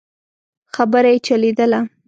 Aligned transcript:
خبره 0.73 1.09
يې 1.13 1.19
چلېدله. 1.27 1.79